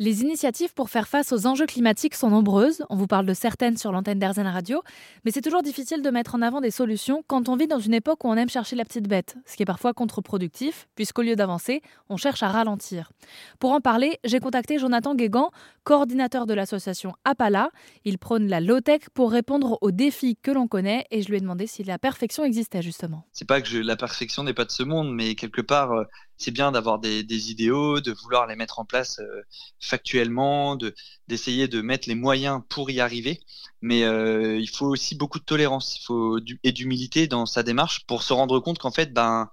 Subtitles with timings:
[0.00, 2.84] Les initiatives pour faire face aux enjeux climatiques sont nombreuses.
[2.88, 4.80] On vous parle de certaines sur l'antenne d'Airzen Radio,
[5.24, 7.94] mais c'est toujours difficile de mettre en avant des solutions quand on vit dans une
[7.94, 11.34] époque où on aime chercher la petite bête, ce qui est parfois contre-productif, puisqu'au lieu
[11.34, 13.10] d'avancer, on cherche à ralentir.
[13.58, 15.50] Pour en parler, j'ai contacté Jonathan Guégan,
[15.82, 17.70] coordinateur de l'association Apala.
[18.04, 21.40] Il prône la low-tech pour répondre aux défis que l'on connaît et je lui ai
[21.40, 23.26] demandé si la perfection existait justement.
[23.32, 26.04] C'est pas que la perfection n'est pas de ce monde, mais quelque part, euh,
[26.38, 29.42] c'est bien d'avoir des, idéaux, de vouloir les mettre en place euh,
[29.80, 30.94] factuellement, de
[31.26, 33.40] d'essayer de mettre les moyens pour y arriver.
[33.82, 38.06] Mais euh, il faut aussi beaucoup de tolérance, il faut et d'humilité dans sa démarche
[38.06, 39.50] pour se rendre compte qu'en fait, ben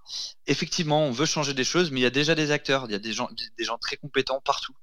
[0.48, 2.96] effectivement, on veut changer des choses, mais il y a déjà des acteurs, il y
[2.96, 4.74] a des gens, des gens très compétents partout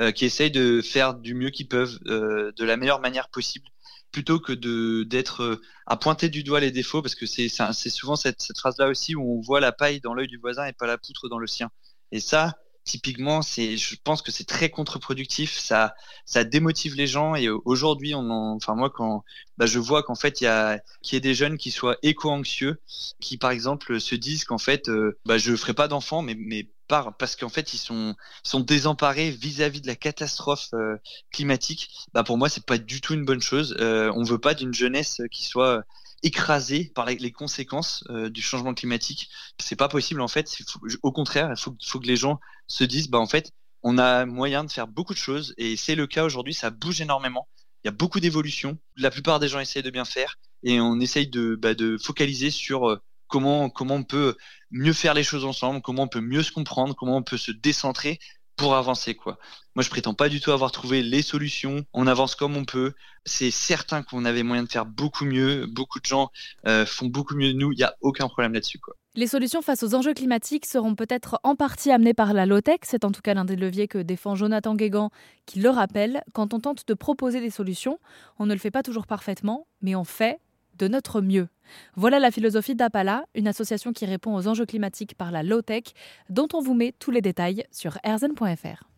[0.00, 3.71] euh, qui essayent de faire du mieux qu'ils peuvent, de la meilleure manière possible
[4.12, 8.14] plutôt que de d'être euh, à pointer du doigt les défauts parce que c'est souvent
[8.14, 10.72] cette, cette phrase là aussi où on voit la paille dans l'œil du voisin et
[10.72, 11.70] pas la poutre dans le sien.
[12.12, 15.94] Et ça typiquement c'est je pense que c'est très contre-productif ça
[16.26, 19.24] ça démotive les gens et aujourd'hui on enfin moi quand
[19.56, 21.96] bah, je vois qu'en fait il y a qu'il y ait des jeunes qui soient
[22.02, 22.80] éco-anxieux
[23.20, 26.68] qui par exemple se disent qu'en fait euh, bah, je ferai pas d'enfants mais mais
[27.18, 30.96] parce qu'en fait ils sont sont désemparés vis-à-vis de la catastrophe euh,
[31.30, 31.88] climatique.
[32.12, 33.76] Bah pour moi c'est pas du tout une bonne chose.
[33.80, 35.84] Euh, on veut pas d'une jeunesse qui soit
[36.22, 39.28] écrasée par les, conséquences euh, du changement climatique.
[39.58, 40.56] C'est pas possible en fait.
[41.02, 44.26] au contraire, il faut, faut que les gens se disent bah en fait on a
[44.26, 46.54] moyen de faire beaucoup de choses et c'est le cas aujourd'hui.
[46.54, 47.48] Ça bouge énormément.
[47.84, 48.78] Il y a beaucoup d'évolutions.
[48.96, 52.50] La plupart des gens essayent de bien faire et on essaye de, bah, de focaliser
[52.50, 54.36] sur euh, comment, comment on peut
[54.70, 57.50] mieux faire les choses ensemble, comment on peut mieux se comprendre, comment on peut se
[57.50, 58.20] décentrer
[58.62, 59.38] pour avancer quoi.
[59.74, 62.92] Moi je prétends pas du tout avoir trouvé les solutions, on avance comme on peut.
[63.24, 66.30] C'est certain qu'on avait moyen de faire beaucoup mieux, beaucoup de gens
[66.68, 68.94] euh, font beaucoup mieux de nous, il y a aucun problème là-dessus quoi.
[69.16, 73.04] Les solutions face aux enjeux climatiques seront peut-être en partie amenées par la low-tech, c'est
[73.04, 75.10] en tout cas l'un des leviers que défend Jonathan Guégan
[75.44, 77.98] qui le rappelle, quand on tente de proposer des solutions,
[78.38, 80.38] on ne le fait pas toujours parfaitement, mais on fait
[80.78, 81.48] de notre mieux.
[81.96, 85.84] Voilà la philosophie d'Apala, une association qui répond aux enjeux climatiques par la low-tech,
[86.28, 88.91] dont on vous met tous les détails sur airzen.fr.